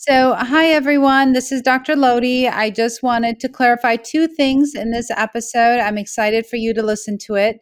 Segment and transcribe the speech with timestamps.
[0.00, 1.32] So, hi everyone.
[1.32, 1.96] This is Dr.
[1.96, 2.48] Lodhi.
[2.48, 5.80] I just wanted to clarify two things in this episode.
[5.80, 7.58] I'm excited for you to listen to it.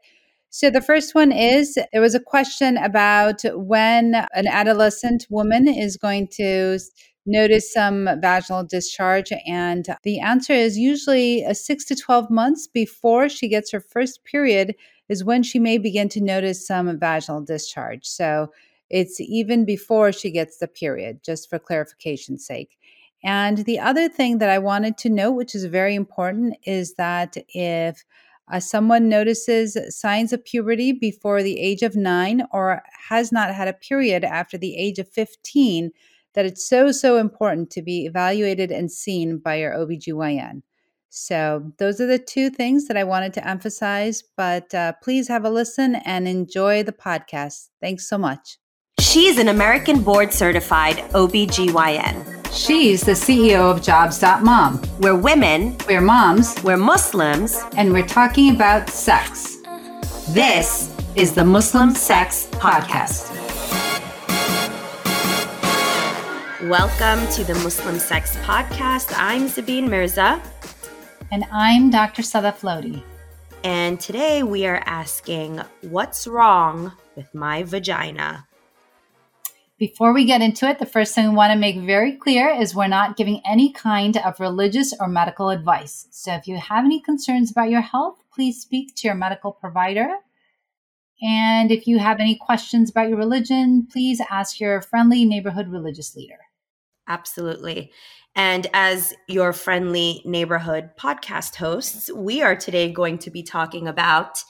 [0.51, 5.97] So, the first one is there was a question about when an adolescent woman is
[5.97, 6.79] going to
[7.25, 9.33] notice some vaginal discharge.
[9.47, 14.27] And the answer is usually a six to 12 months before she gets her first
[14.31, 14.75] period
[15.09, 18.05] is when she may begin to notice some vaginal discharge.
[18.05, 18.51] So,
[18.91, 22.79] it's even before she gets the period, just for clarification's sake.
[23.25, 27.37] And the other thing that I wanted to note, which is very important, is that
[27.49, 28.05] if
[28.53, 33.67] uh, someone notices signs of puberty before the age of nine or has not had
[33.67, 35.91] a period after the age of 15,
[36.35, 40.63] that it's so, so important to be evaluated and seen by your OBGYN.
[41.09, 44.23] So, those are the two things that I wanted to emphasize.
[44.37, 47.71] But uh, please have a listen and enjoy the podcast.
[47.81, 48.59] Thanks so much.
[49.01, 52.51] She's an American board certified OBGYN.
[52.51, 54.81] She's the CEO of Jobs.mom.
[55.01, 59.59] We're women, we're moms, we're Muslims, and we're talking about sex.
[60.31, 63.31] This is the Muslim Sex Podcast.
[66.67, 69.13] Welcome to the Muslim Sex Podcast.
[69.15, 70.41] I'm Zabeen Mirza.
[71.31, 72.23] And I'm Dr.
[72.23, 73.03] Sadaf Lodhi.
[73.63, 78.46] And today we are asking, what's wrong with my vagina?
[79.79, 82.75] Before we get into it, the first thing we want to make very clear is
[82.75, 86.09] we're not giving any kind of religious or medical advice.
[86.11, 90.09] So if you have any concerns about your health, please speak to your medical provider.
[91.21, 96.17] And if you have any questions about your religion, please ask your friendly neighborhood religious
[96.17, 96.39] leader.
[97.07, 97.93] Absolutely.
[98.35, 104.43] And as your friendly neighborhood podcast hosts, we are today going to be talking about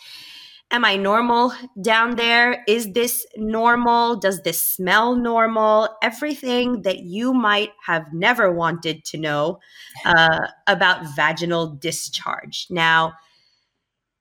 [0.73, 2.65] Am I normal down there?
[2.67, 4.17] Is this normal?
[4.17, 5.89] Does this smell normal?
[6.03, 9.61] Everything that you might have never wanted to know
[10.05, 12.67] uh, about vaginal discharge.
[12.69, 13.15] Now,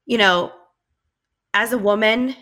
[0.05, 0.51] you know,
[1.55, 2.35] as a woman,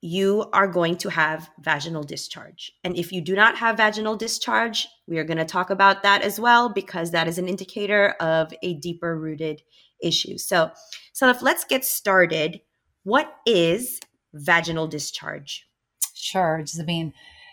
[0.00, 2.72] you are going to have vaginal discharge.
[2.84, 6.22] And if you do not have vaginal discharge, we are going to talk about that
[6.22, 9.62] as well because that is an indicator of a deeper rooted
[10.02, 10.36] issue.
[10.36, 10.70] So,
[11.12, 12.60] so if let's get started
[13.06, 14.00] what is
[14.34, 15.64] vaginal discharge?
[16.12, 17.12] Sure, Zabeen.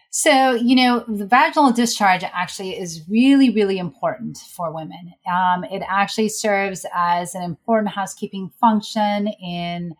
[0.09, 5.13] So, you know, the vaginal discharge actually is really, really important for women.
[5.31, 9.93] Um, it actually serves as an important housekeeping function in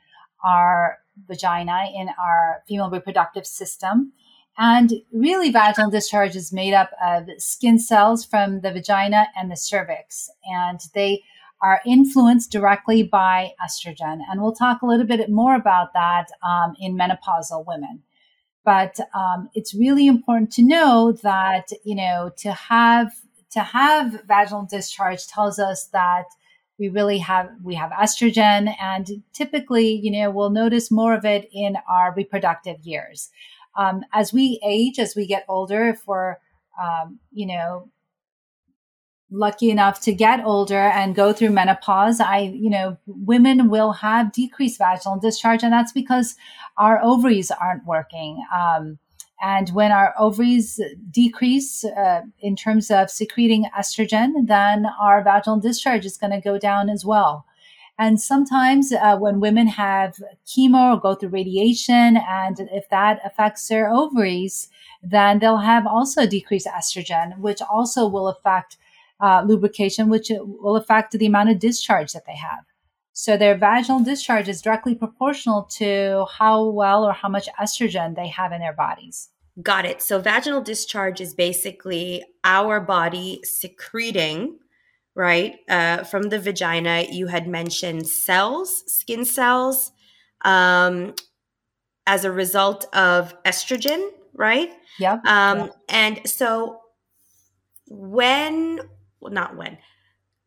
[0.44, 0.98] our
[1.28, 4.12] vagina, in our female reproductive system.
[4.58, 9.56] And really, vaginal discharge is made up of skin cells from the vagina and the
[9.56, 10.32] cervix.
[10.46, 11.22] And they
[11.64, 14.20] are influenced directly by estrogen.
[14.30, 18.04] And we'll talk a little bit more about that um, in menopausal women.
[18.66, 23.14] But um, it's really important to know that, you know, to have
[23.52, 26.26] to have vaginal discharge tells us that
[26.80, 31.48] we really have we have estrogen and typically you know we'll notice more of it
[31.54, 33.30] in our reproductive years
[33.78, 36.38] um, as we age as we get older if we're
[36.82, 37.92] um, you know
[39.34, 44.32] lucky enough to get older and go through menopause, I, you know, women will have
[44.32, 46.36] decreased vaginal discharge, and that's because
[46.78, 48.42] our ovaries aren't working.
[48.56, 49.00] Um,
[49.42, 50.80] and when our ovaries
[51.12, 56.58] decrease uh, in terms of secreting estrogen, then our vaginal discharge is going to go
[56.58, 57.46] down as well.
[57.98, 60.16] And sometimes uh, when women have
[60.48, 64.70] chemo or go through radiation, and if that affects their ovaries,
[65.04, 68.78] then they'll have also decreased estrogen, which also will affect
[69.20, 72.66] uh, lubrication, which will affect the amount of discharge that they have.
[73.14, 78.28] So their vaginal discharge is directly proportional to how well or how much estrogen they
[78.28, 79.30] have in their bodies.
[79.62, 80.02] Got it.
[80.02, 84.58] So vaginal discharge is basically our body secreting,
[85.14, 87.06] right, uh, from the vagina.
[87.12, 89.92] You had mentioned cells, skin cells,
[90.44, 91.14] um,
[92.08, 94.72] as a result of estrogen, right?
[94.98, 95.26] Yep.
[95.26, 95.76] Um, yep.
[95.88, 96.80] And so
[97.88, 98.80] when
[99.24, 99.78] well, not when,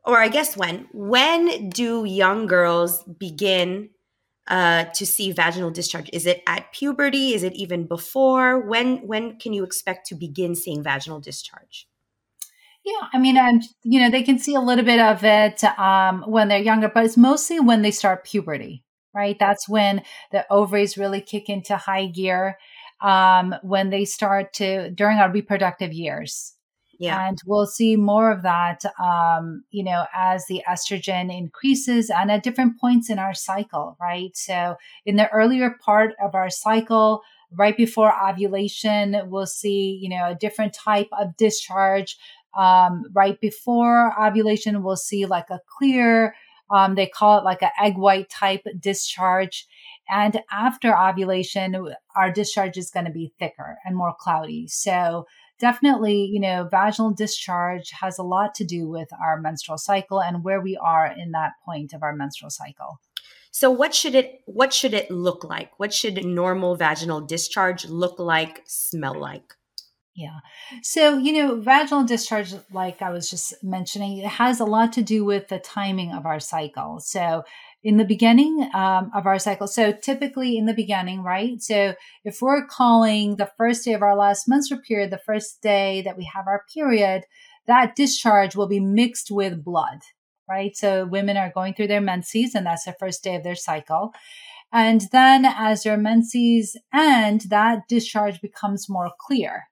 [0.05, 3.91] or I guess when, when do young girls begin
[4.49, 6.09] uh, to see vaginal discharge?
[6.13, 7.35] Is it at puberty?
[7.35, 8.61] Is it even before?
[8.61, 11.89] When when can you expect to begin seeing vaginal discharge?
[12.85, 16.23] Yeah, I mean, um, you know, they can see a little bit of it um,
[16.25, 19.37] when they're younger, but it's mostly when they start puberty, right?
[19.37, 22.59] That's when the ovaries really kick into high gear.
[23.01, 26.56] Um, when they start to during our reproductive years.
[26.99, 27.29] Yeah.
[27.29, 32.43] And we'll see more of that, um, you know, as the estrogen increases and at
[32.43, 34.31] different points in our cycle, right?
[34.35, 37.23] So in the earlier part of our cycle,
[37.53, 42.17] right before ovulation, we'll see, you know, a different type of discharge.
[42.59, 46.35] Um, right before ovulation, we'll see like a clear,
[46.75, 49.67] um, they call it like an egg white type discharge.
[50.09, 51.77] And after ovulation,
[52.15, 54.67] our discharge is going to be thicker and more cloudy.
[54.69, 55.27] So
[55.59, 60.45] definitely, you know, vaginal discharge has a lot to do with our menstrual cycle and
[60.45, 63.01] where we are in that point of our menstrual cycle.
[63.51, 65.79] So what should it what should it look like?
[65.79, 69.55] What should normal vaginal discharge look like, smell like?
[70.17, 70.39] Yeah.
[70.83, 75.03] So, you know, vaginal discharge, like I was just mentioning, it has a lot to
[75.03, 77.01] do with the timing of our cycle.
[77.01, 77.45] So,
[77.87, 81.63] in the beginning um, of our cycle, so typically in the beginning, right?
[81.63, 81.95] So,
[82.25, 86.17] if we're calling the first day of our last menstrual period the first day that
[86.17, 87.27] we have our period,
[87.69, 90.01] that discharge will be mixed with blood,
[90.51, 90.77] right?
[90.77, 94.13] So, women are going through their menses, and that's the first day of their cycle.
[94.73, 99.69] And then as their menses end, that discharge becomes more clear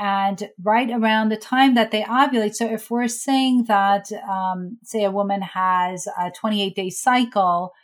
[0.00, 2.54] and right around the time that they ovulate.
[2.54, 7.74] So if we're saying that, um, say a woman has a 28 day cycle,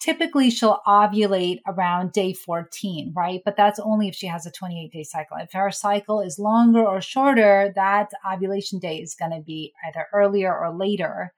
[0.00, 3.42] typically she'll ovulate around day 14, right?
[3.44, 5.36] But that's only if she has a 28 day cycle.
[5.38, 10.06] If her cycle is longer or shorter, that ovulation day is going to be either
[10.14, 11.34] earlier or later.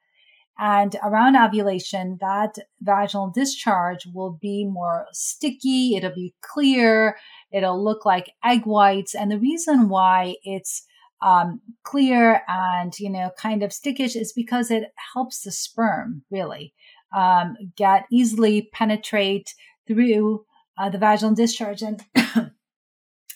[0.58, 5.96] And around ovulation, that vaginal discharge will be more sticky.
[5.96, 7.16] It'll be clear.
[7.50, 9.14] It'll look like egg whites.
[9.14, 10.86] And the reason why it's
[11.22, 16.74] um, clear and, you know, kind of stickish is because it helps the sperm really
[17.16, 19.54] um, get easily penetrate
[19.86, 20.44] through
[20.78, 22.04] uh, the vaginal discharge and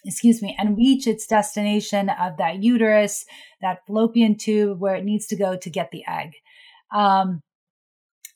[0.04, 3.24] excuse me, and reach its destination of that uterus,
[3.60, 6.32] that fallopian tube where it needs to go to get the egg.
[6.92, 7.40] Um,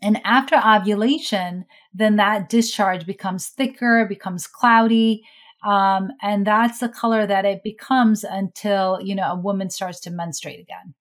[0.02, 5.24] and after ovulation, then that discharge becomes thicker, becomes cloudy.
[5.64, 10.10] Um, and that's the color that it becomes until, you know, a woman starts to
[10.10, 10.94] menstruate again.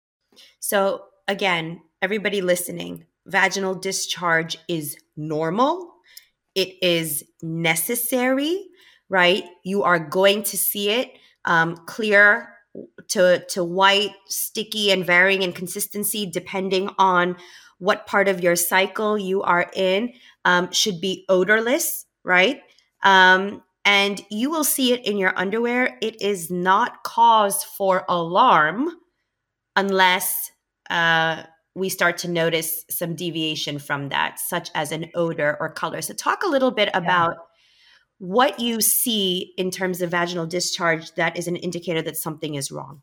[0.59, 5.93] So, again, everybody listening, vaginal discharge is normal,
[6.55, 8.65] it is necessary,
[9.07, 9.45] right?
[9.63, 11.13] You are going to see it
[11.45, 12.53] um, clear
[13.09, 17.37] to to white, sticky, and varying in consistency depending on
[17.79, 20.13] what part of your cycle you are in.
[20.45, 22.61] Um, should be odorless, right?
[23.03, 25.97] Um, and you will see it in your underwear.
[26.01, 28.89] It is not cause for alarm
[29.75, 30.51] unless
[30.89, 31.43] uh,
[31.75, 36.01] we start to notice some deviation from that, such as an odor or color.
[36.01, 37.37] So, talk a little bit about
[38.19, 42.71] what you see in terms of vaginal discharge that is an indicator that something is
[42.71, 43.01] wrong.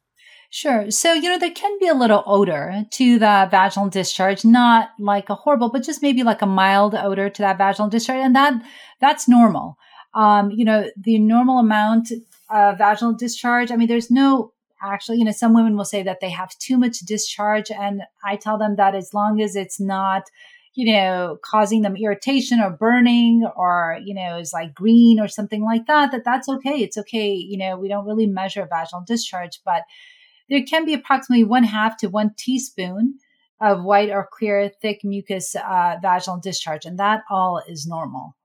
[0.51, 0.91] Sure.
[0.91, 5.29] So, you know, there can be a little odor to the vaginal discharge, not like
[5.29, 8.19] a horrible, but just maybe like a mild odor to that vaginal discharge.
[8.19, 8.63] And that,
[9.01, 9.77] that's normal.
[10.15, 12.13] Um, you know, the normal amount
[12.49, 14.53] of vaginal discharge, I mean, there's no
[14.83, 17.71] actually, you know, some women will say that they have too much discharge.
[17.71, 20.25] And I tell them that as long as it's not
[20.77, 25.65] you know, causing them irritation or burning or, you know, is like green or something
[25.65, 26.83] like that, that that's okay.
[26.83, 27.33] It's okay.
[27.33, 29.83] You know, we don't really measure vaginal discharge, but
[30.51, 33.19] there can be approximately one half to one teaspoon
[33.59, 36.85] of white or clear, thick mucus uh, vaginal discharge.
[36.85, 38.37] And that all is normal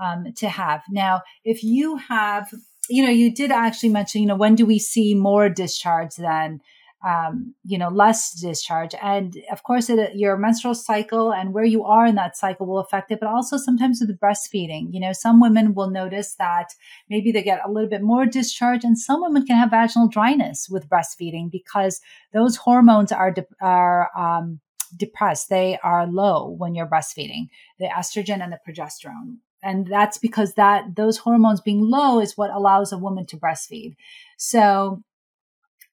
[0.00, 0.82] um, to have.
[0.88, 2.54] Now, if you have,
[2.88, 6.60] you know, you did actually mention, you know, when do we see more discharge than
[7.04, 8.94] um, you know, less discharge.
[9.02, 12.78] And of course, it, your menstrual cycle and where you are in that cycle will
[12.78, 14.92] affect it, but also sometimes with breastfeeding.
[14.92, 16.74] You know, some women will notice that
[17.08, 20.68] maybe they get a little bit more discharge, and some women can have vaginal dryness
[20.70, 22.00] with breastfeeding because
[22.32, 24.60] those hormones are, de- are, um,
[24.96, 25.48] depressed.
[25.48, 27.48] They are low when you're breastfeeding,
[27.78, 29.36] the estrogen and the progesterone.
[29.62, 33.94] And that's because that those hormones being low is what allows a woman to breastfeed.
[34.38, 35.02] So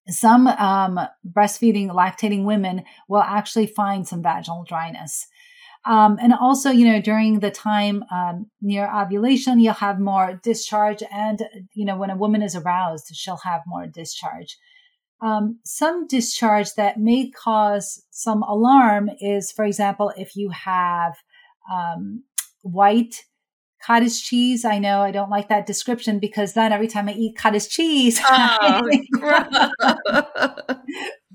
[0.09, 0.99] some um,
[1.29, 5.27] breastfeeding, lactating women will actually find some vaginal dryness.
[5.85, 11.01] Um, and also, you know, during the time um, near ovulation, you'll have more discharge.
[11.11, 14.57] And, you know, when a woman is aroused, she'll have more discharge.
[15.21, 21.15] Um, some discharge that may cause some alarm is, for example, if you have
[21.71, 22.23] um,
[22.61, 23.23] white
[23.85, 24.65] cottage cheese.
[24.65, 28.19] I know I don't like that description because then every time I eat cottage cheese,
[28.29, 28.89] oh,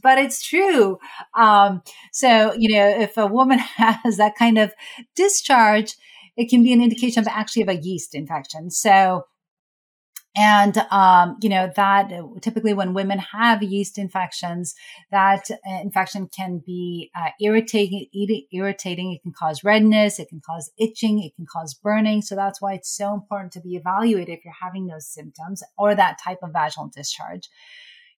[0.03, 0.99] but it's true.
[1.37, 1.83] Um,
[2.13, 4.73] so, you know, if a woman has that kind of
[5.15, 5.95] discharge,
[6.37, 8.71] it can be an indication of actually of a yeast infection.
[8.71, 9.25] So,
[10.35, 12.11] and, um, you know, that
[12.41, 14.75] typically when women have yeast infections,
[15.11, 18.07] that uh, infection can be uh, irritating,
[18.51, 19.13] irritating.
[19.13, 20.19] It can cause redness.
[20.19, 21.23] It can cause itching.
[21.23, 22.23] It can cause burning.
[22.23, 25.95] So that's why it's so important to be evaluated if you're having those symptoms or
[25.95, 27.51] that type of vaginal discharge.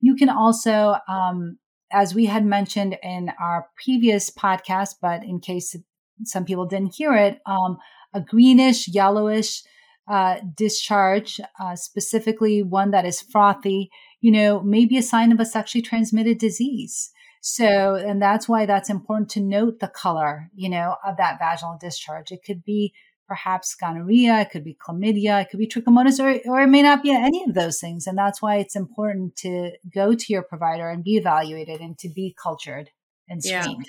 [0.00, 1.58] You can also, um,
[1.92, 5.74] as we had mentioned in our previous podcast, but in case
[6.22, 7.78] some people didn't hear it, um,
[8.12, 9.64] a greenish, yellowish
[10.06, 15.40] uh, discharge, uh, specifically one that is frothy, you know, may be a sign of
[15.40, 17.10] a sexually transmitted disease.
[17.40, 21.76] So, and that's why that's important to note the color, you know, of that vaginal
[21.78, 22.32] discharge.
[22.32, 22.94] It could be
[23.26, 27.02] perhaps gonorrhea, it could be chlamydia, it could be trichomonas, or, or it may not
[27.02, 28.06] be any of those things.
[28.06, 32.08] And that's why it's important to go to your provider and be evaluated and to
[32.08, 32.90] be cultured
[33.28, 33.86] and screened.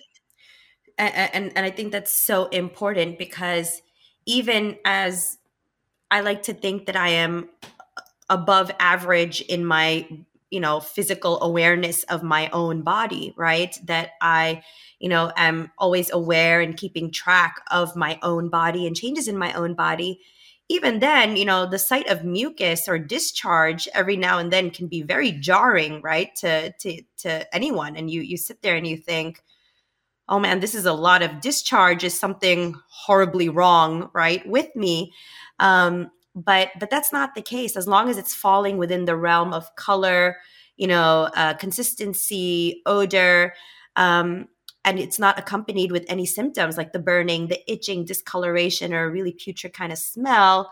[0.98, 1.06] Yeah.
[1.08, 3.82] And, and, and I think that's so important because
[4.26, 5.38] even as
[6.16, 7.50] I like to think that I am
[8.30, 10.08] above average in my
[10.50, 13.78] you know physical awareness of my own body right?
[13.84, 14.64] That i
[15.00, 19.38] you know am always aware and keeping track of my own body and changes in
[19.38, 20.22] my own body.
[20.70, 24.88] Even then you know the sight of mucus or discharge every now and then can
[24.88, 27.98] be very jarring right to to to anyone.
[27.98, 29.44] And you you sit there and you think
[30.30, 35.12] oh man this is a lot of discharge is something horribly wrong right with me
[35.60, 39.54] um but but that's not the case as long as it's falling within the realm
[39.54, 40.38] of color
[40.78, 43.54] you know uh, consistency odor
[43.96, 44.48] um,
[44.84, 49.10] and it's not accompanied with any symptoms like the burning the itching discoloration or a
[49.10, 50.72] really putrid kind of smell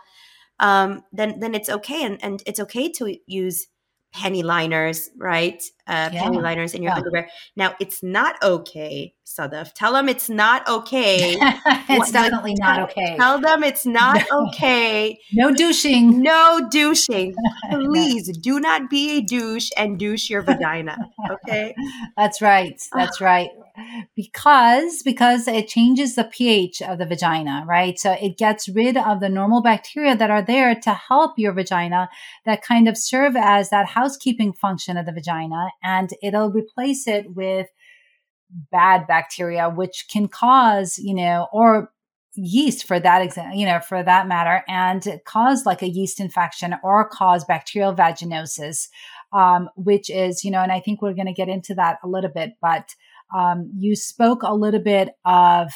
[0.60, 3.66] um, then then it's okay and, and it's okay to use
[4.14, 5.62] panty liners, right?
[5.86, 6.22] Uh, yeah.
[6.22, 6.96] Panty liners in your yeah.
[6.96, 7.28] underwear.
[7.56, 9.72] Now, it's not okay, Sadaf.
[9.74, 11.36] Tell them it's not okay.
[11.40, 13.16] it's what, definitely not okay.
[13.18, 15.18] Tell them it's not okay.
[15.34, 16.22] no douching.
[16.22, 17.34] No douching.
[17.70, 20.96] Please do not be a douche and douche your vagina.
[21.30, 21.74] Okay.
[22.16, 22.80] That's right.
[22.94, 23.50] That's right
[24.14, 27.98] because because it changes the pH of the vagina, right?
[27.98, 32.08] So it gets rid of the normal bacteria that are there to help your vagina
[32.44, 37.34] that kind of serve as that housekeeping function of the vagina and it'll replace it
[37.34, 37.68] with
[38.70, 41.90] bad bacteria which can cause, you know, or
[42.36, 46.74] yeast for that example, you know, for that matter, and cause like a yeast infection
[46.82, 48.88] or cause bacterial vaginosis,
[49.32, 52.08] um, which is, you know, and I think we're going to get into that a
[52.08, 52.94] little bit, but
[53.34, 55.72] um, you spoke a little bit of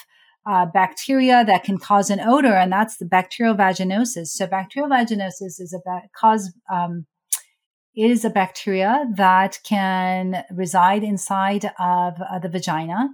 [0.46, 4.28] uh, bacteria that can cause an odor, and that's the bacterial vaginosis.
[4.28, 7.06] So, bacterial vaginosis is a cause um,
[7.96, 13.08] is a bacteria that can reside inside of uh, the vagina.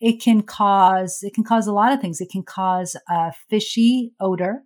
[0.00, 2.20] It can cause it can cause a lot of things.
[2.20, 4.62] It can cause a fishy odor.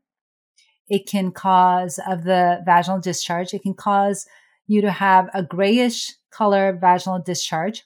[0.89, 3.53] It can cause of the vaginal discharge.
[3.53, 4.27] It can cause
[4.67, 7.85] you to have a grayish color vaginal discharge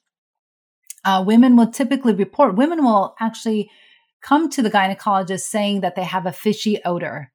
[1.04, 3.70] uh, women will typically report, women will actually
[4.22, 7.32] come to the gynecologist saying that they have a fishy odor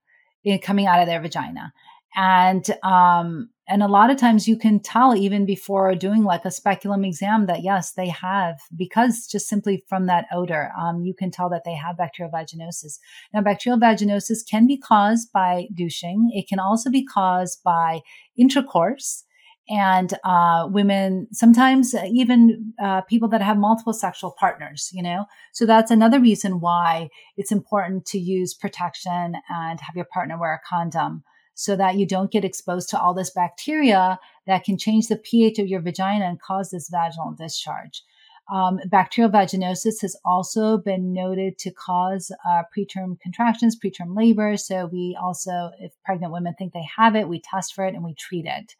[0.63, 1.73] coming out of their vagina.
[2.15, 6.51] And, um, and a lot of times you can tell even before doing like a
[6.51, 11.31] speculum exam that yes, they have, because just simply from that odor, um, you can
[11.31, 12.99] tell that they have bacterial vaginosis.
[13.33, 16.31] Now, bacterial vaginosis can be caused by douching.
[16.33, 18.01] It can also be caused by
[18.37, 19.25] intercourse
[19.69, 25.65] and uh, women sometimes even uh, people that have multiple sexual partners you know so
[25.65, 30.59] that's another reason why it's important to use protection and have your partner wear a
[30.65, 31.21] condom
[31.59, 35.57] so that you don't get exposed to all this bacteria that can change the ph
[35.57, 38.03] of your vagina and cause this vaginal discharge
[38.49, 44.55] um, bacterial vaginosis has also been noted to cause uh, preterm contractions, preterm labor.
[44.55, 48.03] So we also, if pregnant women think they have it, we test for it and
[48.03, 48.75] we treat it.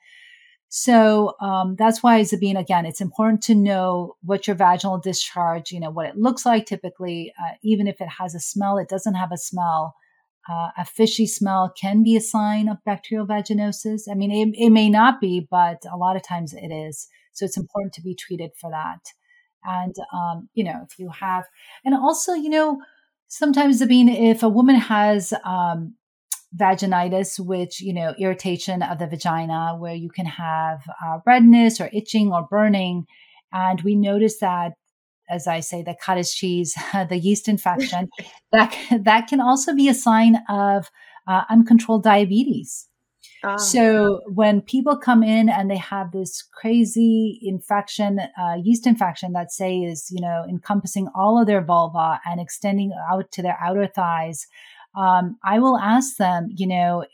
[0.70, 5.80] So um, that's why Zabeen, again, it's important to know what your vaginal discharge, you
[5.80, 6.66] know, what it looks like.
[6.66, 9.96] Typically, uh, even if it has a smell, it doesn't have a smell.
[10.50, 14.04] Uh, a fishy smell can be a sign of bacterial vaginosis.
[14.10, 17.08] I mean, it, it may not be, but a lot of times it is.
[17.34, 19.00] So it's important to be treated for that.
[19.64, 21.46] And, um, you know, if you have,
[21.84, 22.82] and also, you know,
[23.28, 25.96] sometimes, I mean, if a woman has um,
[26.56, 31.90] vaginitis, which, you know, irritation of the vagina, where you can have uh, redness or
[31.92, 33.06] itching or burning.
[33.52, 34.74] And we notice that,
[35.30, 36.76] as I say, the cottage cheese,
[37.10, 38.10] the yeast infection,
[38.52, 40.90] that, that can also be a sign of
[41.28, 42.88] uh, uncontrolled diabetes.
[43.44, 43.58] Oh.
[43.58, 49.52] So when people come in and they have this crazy infection, uh, yeast infection that
[49.52, 53.88] say is, you know, encompassing all of their vulva and extending out to their outer
[53.88, 54.48] thighs,
[54.96, 57.06] um, I will ask them, you know,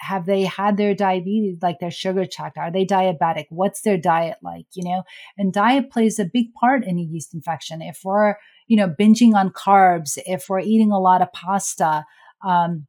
[0.00, 2.58] have they had their diabetes, like their sugar checked?
[2.58, 3.46] Are they diabetic?
[3.50, 4.66] What's their diet like?
[4.72, 5.02] You know,
[5.36, 7.82] and diet plays a big part in a yeast infection.
[7.82, 8.34] If we're,
[8.66, 12.04] you know, binging on carbs, if we're eating a lot of pasta,
[12.44, 12.86] um,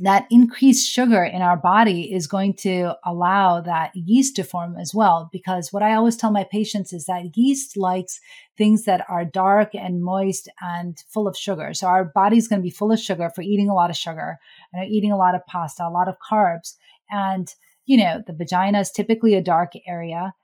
[0.00, 4.94] that increased sugar in our body is going to allow that yeast to form as
[4.94, 5.28] well.
[5.32, 8.20] Because what I always tell my patients is that yeast likes
[8.56, 11.74] things that are dark and moist and full of sugar.
[11.74, 14.38] So our body's going to be full of sugar for eating a lot of sugar
[14.72, 16.74] and eating a lot of pasta, a lot of carbs.
[17.10, 17.52] And,
[17.86, 20.34] you know, the vagina is typically a dark area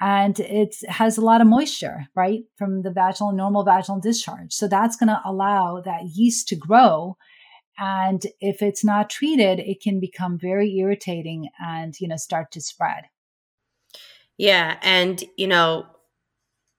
[0.00, 2.44] and it has a lot of moisture, right?
[2.56, 4.52] From the vaginal, normal vaginal discharge.
[4.52, 7.16] So that's going to allow that yeast to grow
[7.78, 12.60] and if it's not treated, it can become very irritating and, you know, start to
[12.60, 13.04] spread.
[14.38, 14.78] Yeah.
[14.82, 15.86] And, you know,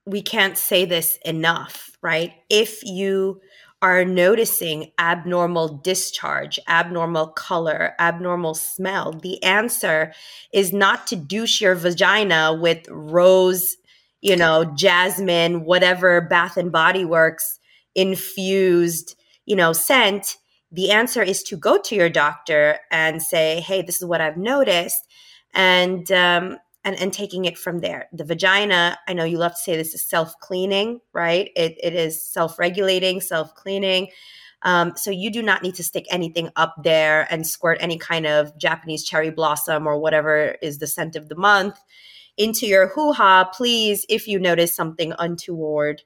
[0.06, 2.34] we can't say this enough, right?
[2.50, 3.42] If you
[3.82, 10.14] are noticing abnormal discharge, abnormal color, abnormal smell, the answer
[10.54, 13.76] is not to douche your vagina with rose,
[14.22, 17.60] you know, jasmine, whatever Bath and Body Works
[17.96, 20.38] infused, you know, scent
[20.72, 24.38] the answer is to go to your doctor and say, "Hey, this is what I've
[24.38, 25.08] noticed,"
[25.54, 28.08] and um, and and taking it from there.
[28.14, 31.52] The vagina, I know you love to say this is self cleaning, right?
[31.56, 34.10] It it is self regulating, self cleaning.
[34.62, 38.26] Um, so you do not need to stick anything up there and squirt any kind
[38.26, 41.80] of Japanese cherry blossom or whatever is the scent of the month
[42.38, 43.46] into your hoo ha.
[43.46, 46.02] Please, if you notice something untoward,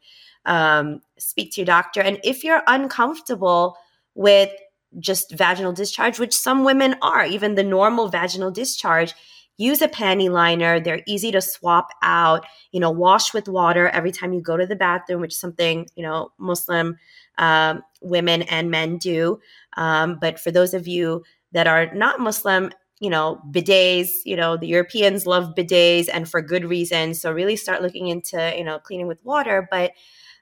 [0.46, 2.01] um, speak to your doctor.
[2.01, 3.78] And if you're uncomfortable
[4.16, 4.51] with
[5.00, 9.13] just vaginal discharge, which some women are, even the normal vaginal discharge.
[9.58, 10.80] Use a panty liner.
[10.80, 12.46] They're easy to swap out.
[12.72, 15.86] You know, wash with water every time you go to the bathroom, which is something,
[15.96, 16.98] you know, Muslim
[17.38, 19.39] um, women and men do.
[19.75, 24.58] Um, but for those of you that are not Muslim, you know, bidets, you know,
[24.58, 27.13] the Europeans love bidets and for good reason.
[27.13, 29.68] So really start looking into, you know, cleaning with water.
[29.72, 29.92] But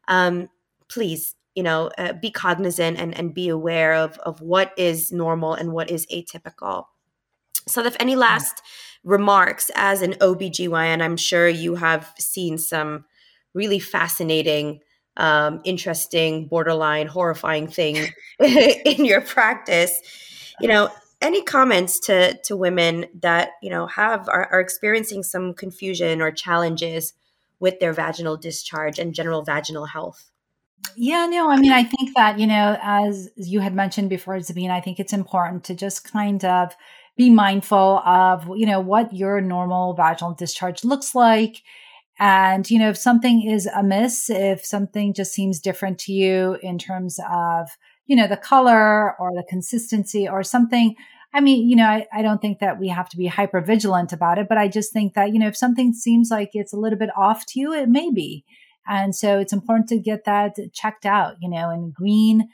[0.07, 0.49] um,
[0.89, 5.55] please you know uh, be cognizant and, and be aware of of what is normal
[5.55, 6.85] and what is atypical.
[7.67, 8.61] So if any last
[9.03, 13.05] remarks as an obgyn i'm sure you have seen some
[13.53, 14.81] really fascinating
[15.15, 17.95] um, interesting borderline horrifying thing
[18.39, 19.99] in your practice.
[20.61, 20.91] You know
[21.23, 26.29] any comments to to women that you know have are, are experiencing some confusion or
[26.29, 27.13] challenges
[27.59, 30.29] with their vaginal discharge and general vaginal health
[30.95, 34.71] yeah, no, I mean, I think that, you know, as you had mentioned before, Zabeen,
[34.71, 36.75] I think it's important to just kind of
[37.15, 41.63] be mindful of, you know, what your normal vaginal discharge looks like.
[42.19, 46.77] And, you know, if something is amiss, if something just seems different to you in
[46.77, 47.69] terms of,
[48.07, 50.95] you know, the color or the consistency or something,
[51.33, 54.13] I mean, you know, I, I don't think that we have to be hyper vigilant
[54.13, 56.77] about it, but I just think that, you know, if something seems like it's a
[56.77, 58.45] little bit off to you, it may be.
[58.87, 62.49] And so it's important to get that checked out, you know, and green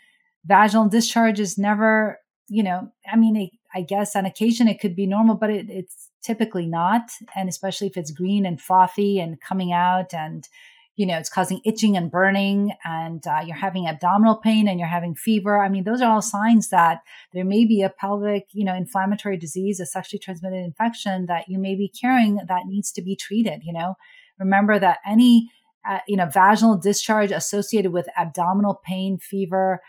[0.46, 4.96] vaginal discharge is never, you know, I mean, it, I guess on occasion it could
[4.96, 7.12] be normal, but it, it's typically not.
[7.36, 10.48] And especially if it's green and frothy and coming out and,
[10.96, 14.88] you know, it's causing itching and burning and uh, you're having abdominal pain and you're
[14.88, 15.62] having fever.
[15.62, 17.02] I mean, those are all signs that
[17.34, 21.58] there may be a pelvic, you know, inflammatory disease, a sexually transmitted infection that you
[21.58, 23.96] may be carrying that needs to be treated, you know.
[24.38, 25.50] Remember that any
[25.88, 29.82] uh, you know, vaginal discharge associated with abdominal pain, fever,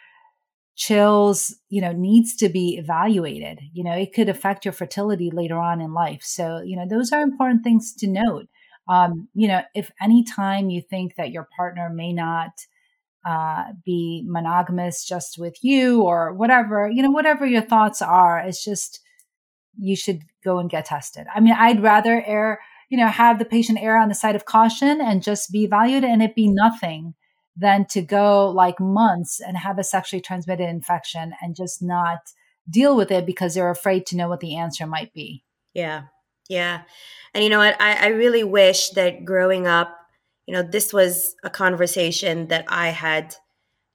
[0.76, 3.60] chills, you know, needs to be evaluated.
[3.72, 6.22] You know, it could affect your fertility later on in life.
[6.24, 8.46] So, you know, those are important things to note.
[8.88, 12.50] Um, you know, if any time you think that your partner may not
[13.24, 18.62] uh, be monogamous just with you or whatever, you know, whatever your thoughts are, it's
[18.62, 19.00] just
[19.78, 21.26] you should go and get tested.
[21.34, 24.44] I mean, I'd rather err you know, have the patient err on the side of
[24.44, 27.14] caution and just be valued and it be nothing
[27.56, 32.18] than to go like months and have a sexually transmitted infection and just not
[32.68, 35.44] deal with it because they're afraid to know what the answer might be.
[35.72, 36.04] Yeah.
[36.48, 36.82] Yeah.
[37.32, 37.80] And you know what?
[37.80, 39.96] I, I really wish that growing up,
[40.46, 43.34] you know, this was a conversation that I had,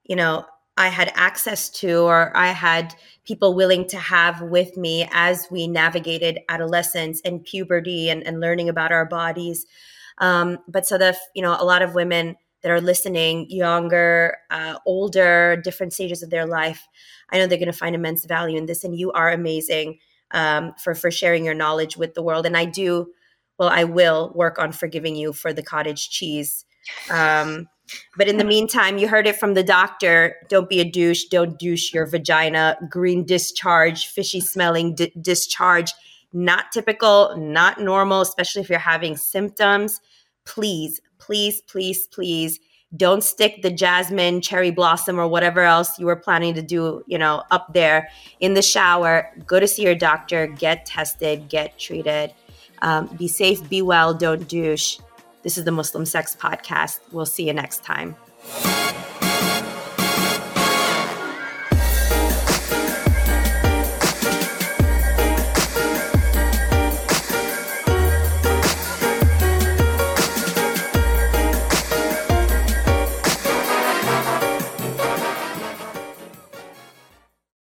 [0.03, 0.45] you know,
[0.79, 5.67] I had access to or I had people willing to have with me as we
[5.67, 9.65] navigated adolescence and puberty and, and learning about our bodies.
[10.19, 14.79] Um, but so the you know a lot of women that are listening, younger, uh,
[14.85, 16.87] older, different stages of their life,
[17.29, 19.99] I know they're going to find immense value in this, and you are amazing
[20.31, 22.45] um, for for sharing your knowledge with the world.
[22.45, 23.11] And I do,
[23.57, 26.63] well, I will work on forgiving you for the cottage cheese.
[27.09, 27.67] Um,
[28.17, 30.35] but in the meantime, you heard it from the doctor.
[30.47, 31.25] Don't be a douche.
[31.25, 32.77] Don't douche your vagina.
[32.89, 35.93] Green discharge, fishy smelling d- discharge.
[36.31, 39.99] Not typical, not normal, especially if you're having symptoms.
[40.45, 42.59] Please, please, please, please
[42.95, 47.17] don't stick the jasmine, cherry blossom, or whatever else you were planning to do, you
[47.17, 49.29] know, up there in the shower.
[49.45, 52.33] Go to see your doctor, get tested, get treated.
[52.81, 54.97] Um, be safe, be well, don't douche.
[55.41, 56.99] This is the Muslim Sex Podcast.
[57.11, 58.15] We'll see you next time.